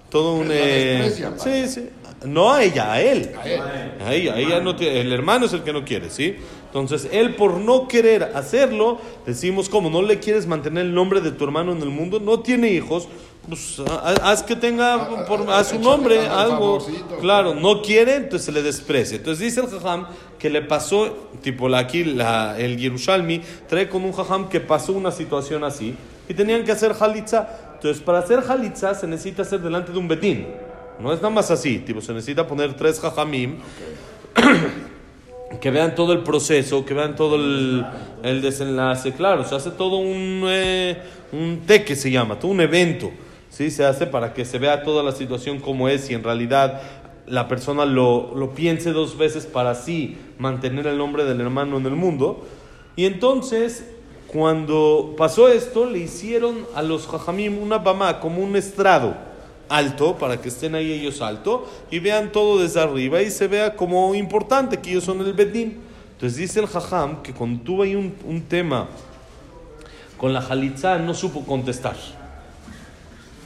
Todo 0.10 0.34
un... 0.36 0.48
Eh, 0.52 1.12
sí, 1.38 1.68
sí. 1.68 1.90
No 2.26 2.52
a 2.52 2.64
ella, 2.64 2.92
a 2.92 3.02
él. 3.02 3.32
A 3.42 3.48
él. 3.50 3.62
A 4.06 4.14
ella, 4.14 4.34
a 4.34 4.40
ella 4.40 4.60
no 4.60 4.76
tiene- 4.76 5.00
el 5.02 5.12
hermano 5.14 5.46
es 5.46 5.54
el 5.54 5.64
que 5.64 5.72
no 5.74 5.86
quiere, 5.86 6.10
¿sí? 6.10 6.36
Entonces, 6.66 7.08
él 7.12 7.36
por 7.36 7.56
no 7.58 7.88
querer 7.88 8.32
hacerlo, 8.36 9.00
decimos 9.26 9.70
como 9.70 9.90
no 9.90 10.02
le 10.02 10.20
quieres 10.20 10.46
mantener 10.46 10.86
el 10.86 10.94
nombre 10.94 11.22
de 11.22 11.32
tu 11.32 11.44
hermano 11.46 11.72
en 11.72 11.82
el 11.82 11.90
mundo, 11.90 12.20
no 12.20 12.42
tiene 12.42 12.70
hijos, 12.72 13.08
pues 13.48 13.80
ha- 13.90 14.30
haz 14.30 14.44
que 14.44 14.56
tenga 14.56 15.26
por, 15.26 15.50
a 15.50 15.64
su 15.64 15.80
nombre 15.80 16.28
algo. 16.28 16.80
favorcito. 16.80 17.18
Claro, 17.22 17.56
no 17.56 17.82
quiere, 17.82 18.16
entonces 18.18 18.46
se 18.46 18.52
le 18.52 18.62
desprecia. 18.62 19.16
Entonces 19.18 19.40
dice 19.44 19.62
el 19.62 19.68
jajam 19.68 20.06
que 20.38 20.50
le 20.50 20.62
pasó, 20.62 21.30
tipo 21.42 21.68
la, 21.70 21.80
aquí 21.80 22.04
la- 22.04 22.60
el 22.60 22.78
Yerushalmi 22.78 23.42
trae 23.68 23.88
con 23.90 24.04
un 24.04 24.12
jajam 24.12 24.50
que 24.50 24.60
pasó 24.60 24.92
una 24.94 25.12
situación 25.12 25.64
así 25.64 25.96
y 26.28 26.34
tenían 26.36 26.64
que 26.66 26.72
hacer 26.74 26.94
halitza. 27.00 27.48
Entonces 27.76 28.04
para 28.04 28.20
hacer 28.20 28.44
halitza 28.48 28.94
se 28.94 29.08
necesita 29.08 29.42
hacer 29.42 29.62
delante 29.62 29.92
de 29.94 29.98
un 29.98 30.08
betín. 30.08 30.46
No 31.00 31.14
es 31.14 31.22
nada 31.22 31.34
más 31.34 31.50
así, 31.50 31.80
tipo 31.80 32.02
se 32.02 32.14
necesita 32.14 32.46
poner 32.46 32.76
tres 32.76 33.00
jajamim 33.00 33.56
que 35.62 35.72
vean 35.72 35.96
todo 35.96 36.12
el 36.12 36.24
proceso, 36.24 36.86
que 36.86 36.94
vean 36.94 37.16
todo 37.16 37.36
el, 37.36 38.42
desenlace, 38.42 39.14
claro, 39.14 39.46
se 39.46 39.56
hace 39.56 39.72
todo 39.72 39.98
un, 39.98 40.44
eh, 40.46 41.02
un 41.32 41.62
té 41.66 41.86
que 41.86 41.96
se 41.96 42.12
llama, 42.12 42.38
todo 42.38 42.52
un 42.52 42.60
evento, 42.60 43.12
¿sí? 43.50 43.72
Se 43.72 43.86
hace 43.86 44.08
para 44.08 44.34
que 44.34 44.44
se 44.44 44.60
vea 44.60 44.84
toda 44.84 45.02
la 45.02 45.14
situación 45.14 45.60
como 45.60 45.88
es 45.88 46.10
y 46.10 46.16
en 46.16 46.24
realidad 46.24 46.82
la 47.26 47.48
persona 47.48 47.86
lo, 47.86 48.36
lo 48.36 48.54
piense 48.54 48.92
dos 48.92 49.18
veces 49.18 49.46
para 49.46 49.72
así 49.72 50.18
mantener 50.38 50.86
el 50.86 50.98
nombre 50.98 51.24
del 51.24 51.40
hermano 51.40 51.78
en 51.78 51.86
el 51.86 51.96
mundo. 51.96 52.46
Y 52.96 53.06
entonces, 53.06 53.90
cuando 54.28 55.16
pasó 55.18 55.48
esto, 55.48 55.86
le 55.86 56.00
hicieron 56.00 56.66
a 56.76 56.82
los 56.82 57.08
jajamim 57.08 57.58
una 57.58 57.78
bamá, 57.78 58.20
como 58.20 58.44
un 58.44 58.58
estrado 58.58 59.29
alto, 59.70 60.18
para 60.18 60.42
que 60.42 60.50
estén 60.50 60.76
ahí 60.76 60.92
ellos 60.92 61.22
alto, 61.22 61.70
y 61.90 62.00
vean 62.00 62.32
todo 62.32 62.60
desde 62.62 62.82
arriba 62.82 63.22
y 63.22 63.32
se 63.32 63.48
vea 63.48 63.76
como 63.76 64.14
importante 64.16 64.80
que 64.80 64.92
ellos 64.92 65.04
son 65.04 65.22
el 65.22 65.34
bedín. 65.34 65.78
Entonces 66.14 66.38
dice 66.38 66.60
el 66.60 66.68
jajam 66.68 67.22
que 67.22 67.34
cuando 67.34 67.64
tuvo 67.64 67.84
ahí 67.84 67.96
un, 67.96 68.14
un 68.26 68.42
tema 68.42 68.90
con 70.18 70.34
la 70.34 70.42
jalitza, 70.42 70.98
no 70.98 71.14
supo 71.14 71.46
contestar. 71.46 71.96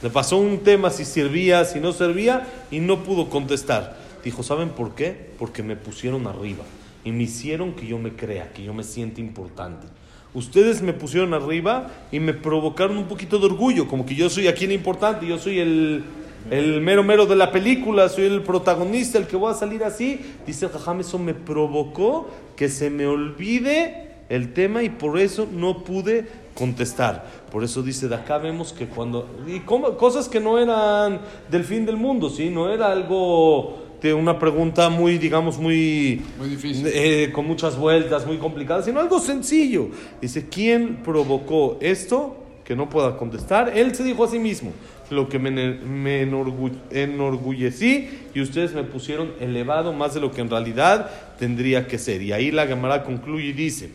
Le 0.02 0.10
pasó 0.10 0.38
un 0.38 0.58
tema 0.58 0.90
si 0.90 1.04
servía, 1.04 1.64
si 1.64 1.78
no 1.80 1.92
servía, 1.92 2.46
y 2.70 2.80
no 2.80 3.04
pudo 3.04 3.30
contestar. 3.30 3.96
Dijo, 4.24 4.42
¿saben 4.42 4.70
por 4.70 4.94
qué? 4.94 5.30
Porque 5.38 5.62
me 5.62 5.76
pusieron 5.76 6.26
arriba 6.26 6.64
y 7.04 7.12
me 7.12 7.24
hicieron 7.24 7.74
que 7.74 7.86
yo 7.86 7.98
me 7.98 8.14
crea, 8.14 8.52
que 8.52 8.64
yo 8.64 8.74
me 8.74 8.82
sienta 8.82 9.20
importante. 9.20 9.86
Ustedes 10.34 10.82
me 10.82 10.92
pusieron 10.92 11.32
arriba 11.32 11.90
y 12.10 12.18
me 12.18 12.34
provocaron 12.34 12.96
un 12.96 13.04
poquito 13.04 13.38
de 13.38 13.46
orgullo, 13.46 13.86
como 13.86 14.04
que 14.04 14.16
yo 14.16 14.28
soy 14.28 14.48
aquí 14.48 14.64
el 14.64 14.72
importante, 14.72 15.26
yo 15.26 15.38
soy 15.38 15.60
el, 15.60 16.04
el 16.50 16.80
mero 16.80 17.04
mero 17.04 17.24
de 17.24 17.36
la 17.36 17.52
película, 17.52 18.08
soy 18.08 18.24
el 18.24 18.42
protagonista, 18.42 19.16
el 19.16 19.28
que 19.28 19.36
voy 19.36 19.52
a 19.52 19.54
salir 19.54 19.84
así. 19.84 20.20
Dice 20.44 20.68
jajam, 20.68 21.00
eso 21.00 21.18
me 21.20 21.34
provocó 21.34 22.28
que 22.56 22.68
se 22.68 22.90
me 22.90 23.06
olvide 23.06 24.10
el 24.28 24.52
tema 24.52 24.82
y 24.82 24.88
por 24.88 25.18
eso 25.18 25.46
no 25.52 25.84
pude 25.84 26.26
contestar. 26.54 27.26
Por 27.52 27.62
eso 27.62 27.82
dice, 27.82 28.08
de 28.08 28.16
acá 28.16 28.38
vemos 28.38 28.72
que 28.72 28.86
cuando... 28.86 29.28
Y 29.46 29.60
cosas 29.60 30.28
que 30.28 30.40
no 30.40 30.58
eran 30.58 31.20
del 31.48 31.62
fin 31.64 31.86
del 31.86 31.96
mundo, 31.96 32.28
¿sí? 32.28 32.50
No 32.50 32.72
era 32.72 32.90
algo 32.90 33.83
de 34.04 34.12
una 34.12 34.38
pregunta 34.38 34.90
muy, 34.90 35.16
digamos, 35.16 35.56
muy... 35.56 36.20
Muy 36.38 36.50
difícil. 36.50 36.86
eh, 36.92 37.30
con 37.32 37.46
muchas 37.46 37.78
vueltas, 37.78 38.26
muy 38.26 38.36
complicadas, 38.36 38.84
sino 38.84 39.00
algo 39.00 39.18
sencillo. 39.18 39.88
Dice, 40.20 40.46
¿quién 40.50 40.96
provocó 40.96 41.78
esto? 41.80 42.36
Que 42.66 42.76
no 42.76 42.90
pueda 42.90 43.16
contestar. 43.16 43.72
Él 43.74 43.94
se 43.94 44.04
dijo 44.04 44.24
a 44.24 44.28
sí 44.28 44.38
mismo, 44.38 44.72
lo 45.08 45.30
que 45.30 45.38
me, 45.38 45.50
me 45.50 46.22
enorgu- 46.22 46.76
enorgullecí 46.90 48.10
y 48.34 48.42
ustedes 48.42 48.74
me 48.74 48.82
pusieron 48.84 49.32
elevado 49.40 49.94
más 49.94 50.12
de 50.12 50.20
lo 50.20 50.30
que 50.32 50.42
en 50.42 50.50
realidad 50.50 51.10
tendría 51.38 51.86
que 51.86 51.96
ser. 51.98 52.20
Y 52.20 52.32
ahí 52.32 52.50
la 52.50 52.66
Gemara 52.66 53.04
concluye 53.04 53.48
y 53.48 53.52
dice, 53.54 53.88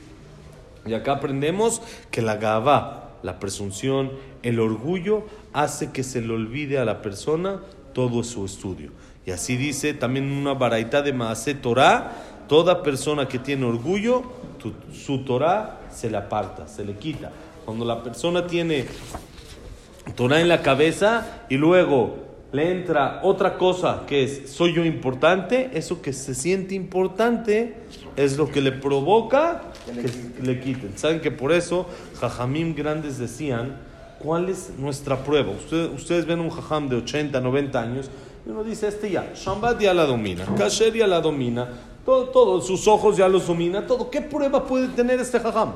y 0.87 0.93
acá 0.95 1.13
aprendemos 1.13 1.83
que 2.09 2.23
la 2.23 2.37
gavá, 2.37 3.11
la 3.21 3.39
presunción, 3.39 4.11
el 4.41 4.59
orgullo, 4.59 5.27
hace 5.53 5.91
que 5.91 6.01
se 6.01 6.21
le 6.21 6.33
olvide 6.33 6.79
a 6.79 6.85
la 6.85 7.03
persona 7.03 7.59
todo 7.93 8.23
su 8.23 8.43
estudio. 8.45 8.89
Y 9.25 9.31
así 9.31 9.57
dice 9.57 9.93
también 9.93 10.31
una 10.31 10.53
baraita 10.53 11.01
de 11.01 11.13
Maase 11.13 11.53
Torah, 11.53 12.11
toda 12.47 12.81
persona 12.83 13.27
que 13.27 13.37
tiene 13.39 13.65
orgullo, 13.65 14.23
tu- 14.57 14.73
su 14.93 15.23
Torah 15.23 15.79
se 15.91 16.09
le 16.09 16.17
aparta, 16.17 16.67
se 16.67 16.83
le 16.83 16.93
quita. 16.93 17.31
Cuando 17.65 17.85
la 17.85 18.01
persona 18.01 18.47
tiene 18.47 18.85
Torah 20.15 20.41
en 20.41 20.47
la 20.47 20.61
cabeza 20.61 21.43
y 21.49 21.57
luego 21.57 22.27
le 22.51 22.71
entra 22.71 23.19
otra 23.21 23.57
cosa 23.59 24.03
que 24.07 24.23
es 24.23 24.49
soy 24.49 24.73
yo 24.73 24.83
importante, 24.83 25.69
eso 25.73 26.01
que 26.01 26.13
se 26.13 26.33
siente 26.33 26.73
importante 26.73 27.75
es 28.15 28.37
lo 28.37 28.49
que 28.49 28.61
le 28.61 28.71
provoca 28.71 29.61
que 29.85 30.43
le 30.43 30.59
quiten. 30.59 30.97
Saben 30.97 31.21
que 31.21 31.29
por 31.29 31.51
eso 31.51 31.85
jajamim 32.19 32.73
grandes 32.73 33.19
decían, 33.19 33.77
¿cuál 34.17 34.49
es 34.49 34.71
nuestra 34.79 35.23
prueba? 35.23 35.51
Ustedes, 35.51 35.91
ustedes 35.93 36.25
ven 36.25 36.39
un 36.39 36.49
jajam 36.49 36.89
de 36.89 36.95
80, 36.95 37.39
90 37.39 37.79
años 37.79 38.09
uno 38.49 38.63
dice, 38.63 38.87
este 38.87 39.11
ya, 39.11 39.31
Shambat 39.33 39.79
ya 39.79 39.93
la 39.93 40.05
domina, 40.05 40.45
Kasher 40.57 40.93
ya 40.93 41.07
la 41.07 41.21
domina, 41.21 41.67
todo, 42.05 42.29
todo, 42.29 42.61
sus 42.61 42.87
ojos 42.87 43.17
ya 43.17 43.27
los 43.27 43.45
domina, 43.47 43.85
todo. 43.85 44.09
¿Qué 44.09 44.21
prueba 44.21 44.65
puede 44.65 44.87
tener 44.89 45.19
este 45.19 45.39
jajam? 45.39 45.73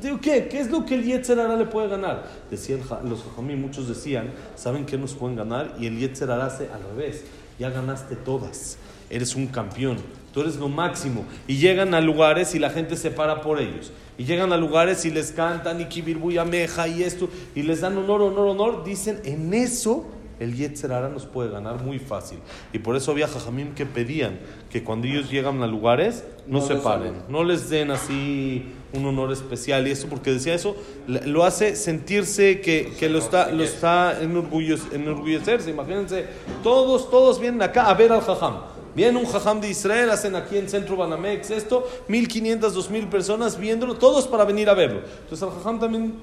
Digo, 0.00 0.20
¿qué? 0.20 0.46
¿Qué 0.46 0.60
es 0.60 0.70
lo 0.70 0.86
que 0.86 0.94
el 0.94 1.04
Yetzer 1.04 1.40
Hará 1.40 1.56
le 1.56 1.66
puede 1.66 1.88
ganar? 1.88 2.24
Decían 2.48 2.80
los 3.04 3.24
jajamí, 3.24 3.56
muchos 3.56 3.88
decían, 3.88 4.30
¿saben 4.54 4.86
qué 4.86 4.96
nos 4.96 5.14
pueden 5.14 5.36
ganar? 5.36 5.74
Y 5.80 5.86
el 5.86 5.98
Yetzer 5.98 6.30
Hará 6.30 6.46
hace 6.46 6.68
al 6.72 6.82
revés. 6.94 7.24
Ya 7.58 7.70
ganaste 7.70 8.14
todas. 8.14 8.78
Eres 9.10 9.34
un 9.34 9.48
campeón. 9.48 9.98
Tú 10.32 10.42
eres 10.42 10.56
lo 10.56 10.68
máximo. 10.68 11.24
Y 11.48 11.56
llegan 11.56 11.94
a 11.94 12.00
lugares 12.00 12.54
y 12.54 12.60
la 12.60 12.70
gente 12.70 12.96
se 12.96 13.10
para 13.10 13.40
por 13.40 13.60
ellos. 13.60 13.90
Y 14.16 14.24
llegan 14.24 14.52
a 14.52 14.56
lugares 14.56 15.04
y 15.04 15.10
les 15.10 15.32
cantan 15.32 15.80
y 15.80 15.86
Kibirbuya 15.86 16.44
Meja 16.44 16.86
y 16.86 17.02
esto. 17.02 17.28
Y 17.56 17.62
les 17.62 17.80
dan 17.80 17.98
honor, 17.98 18.22
honor, 18.22 18.48
honor. 18.48 18.84
Dicen, 18.84 19.20
en 19.24 19.52
eso 19.52 20.06
el 20.40 20.56
Yetzer 20.56 20.92
Hará 20.92 21.08
nos 21.08 21.26
puede 21.26 21.50
ganar 21.50 21.82
muy 21.82 21.98
fácil. 22.00 22.38
Y 22.72 22.80
por 22.80 22.96
eso 22.96 23.12
había 23.12 23.28
jajamim 23.28 23.74
que 23.74 23.86
pedían 23.86 24.40
que 24.70 24.82
cuando 24.82 25.06
ellos 25.06 25.30
llegan 25.30 25.62
a 25.62 25.66
lugares 25.68 26.24
no, 26.48 26.58
No 26.58 26.66
se 26.66 26.74
paren, 26.76 27.12
no 27.28 27.44
les 27.44 27.70
den 27.70 27.90
así 27.92 28.72
un 28.92 29.06
honor 29.06 29.30
especial 29.30 29.86
y 29.86 29.92
eso, 29.92 30.08
porque 30.08 30.32
decía 30.32 30.54
eso, 30.54 30.74
lo 31.06 31.44
hace 31.44 31.76
sentirse 31.76 32.60
que, 32.60 32.92
que 32.98 33.08
lo 33.08 33.18
está, 33.18 33.52
lo 33.52 33.62
está 33.62 34.20
enorgullo- 34.20 34.92
enorgullecerse. 34.92 35.70
Imagínense, 35.70 36.26
todos, 36.64 37.08
todos 37.10 37.38
vienen 37.38 37.62
acá 37.62 37.88
a 37.88 37.94
ver 37.94 38.10
al 38.10 38.20
jajam. 38.22 38.56
Viene 38.94 39.18
un 39.18 39.26
jajam 39.26 39.60
de 39.60 39.70
Israel, 39.70 40.10
hacen 40.10 40.34
aquí 40.34 40.56
en 40.56 40.68
Centro 40.68 40.96
Banamex 40.96 41.50
esto, 41.50 41.88
1500, 42.08 42.74
2000 42.74 43.06
personas 43.06 43.58
viéndolo, 43.58 43.94
todos 43.94 44.26
para 44.26 44.44
venir 44.44 44.68
a 44.68 44.74
verlo. 44.74 45.02
Entonces 45.22 45.48
el 45.48 45.54
jajam 45.54 45.78
también 45.78 46.14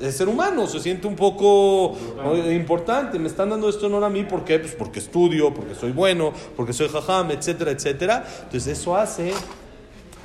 es 0.00 0.16
ser 0.16 0.28
humano, 0.28 0.66
se 0.66 0.80
siente 0.80 1.06
un 1.06 1.16
poco 1.16 1.96
eh, 2.34 2.54
importante. 2.54 3.18
Me 3.18 3.28
están 3.28 3.50
dando 3.50 3.68
esto 3.68 3.86
honor 3.86 4.04
a 4.04 4.10
mí, 4.10 4.24
¿por 4.24 4.44
qué? 4.44 4.58
Pues 4.58 4.74
porque 4.74 4.98
estudio, 4.98 5.54
porque 5.54 5.74
soy 5.74 5.92
bueno, 5.92 6.32
porque 6.56 6.72
soy 6.72 6.88
jajam, 6.88 7.30
etcétera, 7.30 7.70
etcétera. 7.70 8.26
Entonces 8.44 8.78
eso 8.78 8.96
hace 8.96 9.32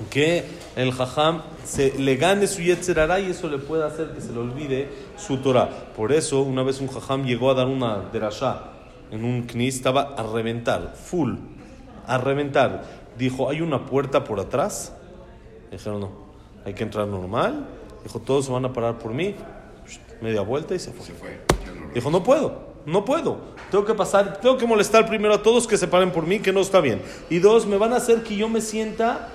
que 0.09 0.43
el 0.75 0.91
jajam 0.91 1.41
se, 1.63 1.97
le 1.99 2.15
gane 2.15 2.47
su 2.47 2.61
yetzer 2.61 2.99
hará 2.99 3.19
y 3.19 3.29
eso 3.29 3.47
le 3.47 3.57
puede 3.57 3.83
hacer 3.83 4.11
que 4.11 4.21
se 4.21 4.31
le 4.31 4.39
olvide 4.39 4.89
su 5.17 5.37
Torah. 5.37 5.69
Por 5.95 6.11
eso, 6.11 6.41
una 6.41 6.63
vez 6.63 6.81
un 6.81 6.87
jajam 6.87 7.25
llegó 7.25 7.51
a 7.51 7.53
dar 7.53 7.67
una 7.67 8.09
derashá 8.11 8.71
en 9.11 9.25
un 9.25 9.43
knis, 9.43 9.75
estaba 9.75 10.15
a 10.17 10.23
reventar, 10.23 10.95
full, 10.95 11.35
a 12.11 12.17
reventar. 12.17 12.83
Dijo, 13.17 13.49
¿hay 13.49 13.61
una 13.61 13.85
puerta 13.85 14.23
por 14.23 14.39
atrás? 14.39 14.93
Dijeron, 15.71 16.01
no, 16.01 16.09
hay 16.65 16.73
que 16.73 16.83
entrar 16.83 17.07
normal. 17.07 17.65
Dijo, 18.03 18.19
todos 18.19 18.45
se 18.45 18.51
van 18.51 18.65
a 18.65 18.73
parar 18.73 18.97
por 18.99 19.13
mí. 19.13 19.35
Media 20.21 20.41
vuelta 20.41 20.75
y 20.75 20.79
se 20.79 20.91
fue. 20.91 21.05
Se 21.05 21.13
fue. 21.13 21.29
Horror. 21.29 21.93
Dijo, 21.93 22.11
no 22.11 22.23
puedo, 22.23 22.73
no 22.85 23.05
puedo. 23.05 23.37
Tengo 23.71 23.85
que 23.85 23.93
pasar, 23.93 24.39
tengo 24.41 24.57
que 24.57 24.67
molestar 24.67 25.07
primero 25.07 25.33
a 25.33 25.41
todos 25.41 25.65
que 25.65 25.77
se 25.77 25.87
paren 25.87 26.11
por 26.11 26.27
mí, 26.27 26.39
que 26.39 26.51
no 26.51 26.59
está 26.59 26.81
bien. 26.81 27.01
Y 27.29 27.39
dos, 27.39 27.65
me 27.65 27.77
van 27.77 27.93
a 27.93 27.97
hacer 27.97 28.23
que 28.23 28.35
yo 28.35 28.49
me 28.49 28.59
sienta 28.59 29.29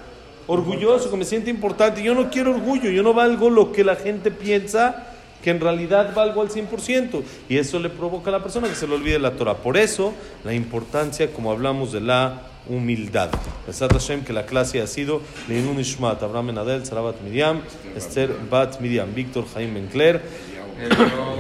orgulloso, 0.47 1.11
que 1.11 1.17
me 1.17 1.25
sienta 1.25 1.49
importante. 1.49 2.03
Yo 2.03 2.15
no 2.15 2.31
quiero 2.31 2.51
orgullo, 2.51 2.91
yo 2.91 3.03
no 3.03 3.15
valgo 3.15 3.49
lo 3.49 3.73
que 3.73 3.85
la 3.85 3.97
gente 3.97 4.31
piensa 4.31 5.13
que 5.43 5.51
en 5.51 5.61
realidad 5.61 6.13
valgo 6.15 6.43
al 6.43 6.51
100%. 6.51 7.23
Y 7.49 7.57
eso 7.57 7.79
le 7.79 7.89
provoca 7.89 8.31
a 8.31 8.33
la 8.33 8.43
persona 8.43 8.69
que 8.69 8.75
se 8.75 8.87
le 8.87 8.95
olvide 8.95 9.19
la 9.19 9.33
Torah. 9.33 9.55
Por 9.55 9.77
eso, 9.77 10.13
la 10.45 10.53
importancia, 10.53 11.33
como 11.33 11.51
hablamos 11.51 11.93
de 11.93 12.01
la 12.01 12.43
humildad. 12.69 13.31
Besat 13.67 13.93
Hashem, 13.93 14.25
que 14.25 14.33
la 14.33 14.47
clase 14.47 14.81
ha 14.81 14.87
sido 14.87 15.21
Leinun 15.49 15.79
Ishmat, 15.79 16.23
Abraham 16.23 16.47
Menadel, 16.47 16.85
Sara 16.85 17.01
Bat 17.01 17.21
Miriam, 17.23 17.63
Esther 17.95 18.31
Bat 18.51 18.81
Miriam, 18.81 19.13
Víctor 19.15 19.45
Jaime 19.55 19.81
Bencler, 19.81 20.21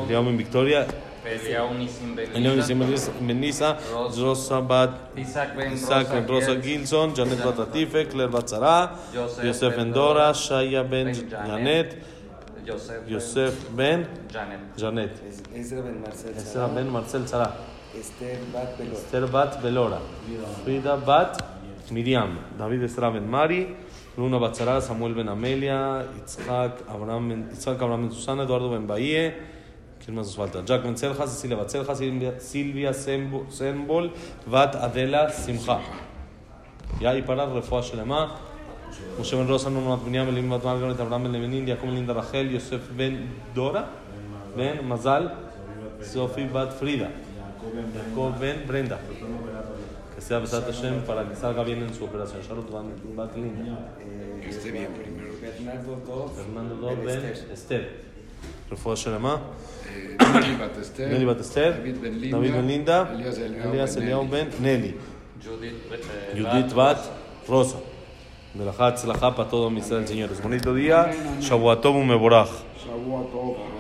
Eliam 0.06 0.28
en 0.28 0.36
Victoria, 0.36 0.86
Eliyahu 1.26 1.74
Nisim 1.74 2.14
Ben 2.14 2.30
Eliam 2.34 2.56
Lisa, 2.56 2.74
Nisim 2.74 3.26
Benisa, 3.26 3.78
Rosa 4.16 4.60
Bat 4.60 4.90
Isaac 5.16 5.56
Ben 5.56 6.26
Rosa 6.26 6.54
Gil, 6.54 6.62
Gilson, 6.62 7.14
Janet 7.14 7.42
Bat 7.44 7.58
Atife, 7.58 8.08
Claire 8.08 8.30
Bat 8.30 8.48
Zara, 8.48 8.90
Yosef 9.14 9.44
Yosef 9.44 9.70
Ben 9.70 9.78
Ben 9.78 9.92
Dora, 9.92 10.14
Dora, 10.14 10.34
Shaya 10.34 10.84
Ben 10.88 11.12
Janet, 11.28 11.96
Yosef 12.66 13.00
Ben 13.04 13.12
Yosef 13.14 13.70
Ben 13.76 14.06
Janet. 14.32 14.60
Janet, 14.76 15.12
Es- 15.28 15.42
Ezra 15.54 15.82
Ben 15.82 16.00
Marcel 16.00 16.34
Sara, 16.38 16.68
Ben 16.74 16.90
Marcel 16.90 17.22
Esther 17.22 18.38
Bat 18.52 18.76
Belor, 18.78 18.92
Esther 18.92 19.26
Bat 19.26 19.62
Belora, 19.62 19.98
Frida 20.64 20.96
Bat. 20.96 21.38
Miriam, 21.90 22.36
David 22.58 22.82
Esra 22.82 23.10
Ben 23.10 23.28
Mari, 23.30 23.76
Luna 24.16 24.38
Bat 24.38 24.56
Zara, 24.56 24.80
Samuel 24.80 25.14
Ben 25.14 25.28
Amelia, 25.28 26.04
Itzhak 26.18 26.82
Abraham 26.88 27.28
Ben, 27.28 27.48
Itzhak 27.52 27.80
Abraham 27.80 28.02
Ben 28.08 28.10
Susana, 28.12 28.42
Eduardo 28.42 28.70
Ben 28.70 28.86
Bahie, 28.88 29.34
¿Quién 30.04 30.14
más 30.16 30.26
nos 30.26 30.36
falta? 30.36 30.62
Jack 30.64 30.84
Menzelja, 30.84 31.26
Cecilia 31.26 31.56
Batzelja, 31.56 31.94
Silvia, 31.94 32.38
Silvia 32.40 32.92
Sembo- 32.92 33.48
Sembol, 33.50 34.12
Vat 34.46 34.74
Adela 34.74 35.30
Simcha. 35.30 35.78
Ya, 37.00 37.14
y 37.16 37.22
para 37.22 37.46
Refuah 37.46 37.82
Shelema, 37.82 38.34
Moshe 39.18 39.36
Ben 39.36 39.48
Rosa, 39.48 39.70
Bat 39.70 40.04
Ben 41.22 41.32
Lemenin, 41.32 41.66
Jacob 41.66 41.90
Linda 41.90 42.14
Ben 42.96 43.28
Dora, 43.54 43.88
Ben 44.56 44.86
Bat 46.52 46.72
Frida, 46.78 47.10
Jacob 47.94 48.38
Ben 48.38 48.66
Brenda. 48.66 48.98
Que 50.14 50.22
sea 50.22 50.40
Hashem 50.66 51.02
para 51.02 51.28
que 51.28 51.36
salga 51.36 51.62
bien 51.62 51.82
en 51.82 51.92
su 51.92 52.04
operación. 52.04 52.40
Charlotte 52.46 52.70
Van 52.70 52.86
Bat 53.14 53.36
Linda. 53.36 53.92
Eh, 54.00 54.40
Que 54.42 54.48
esté 54.48 54.70
bien 54.70 54.88
primero. 54.94 55.34
Bernardo 55.42 55.96
Dov. 56.06 56.34
Fernando 56.34 56.74
Dor 56.76 56.96
Ben 57.04 57.24
Ben 57.24 57.24
Esther. 57.52 58.06
Eh, 59.90 60.16
Nelly 60.18 60.56
Bat 60.56 60.78
Esther. 60.78 61.12
Nelly 61.12 61.24
Bat 61.26 61.40
Esther. 61.40 61.72
David 61.76 61.96
Ben 62.00 62.20
Linda. 62.20 62.36
David 62.38 62.54
Ben 67.46 67.85
Berajá, 68.56 68.94
tzlajá 68.94 69.34
para 69.34 69.48
todo 69.50 69.68
mi 69.68 69.82
Señor. 69.82 70.32
Es 70.32 70.42
bonito 70.42 70.72
día. 70.72 71.10
Shavuatov, 71.40 71.94
meboraj. 72.04 72.48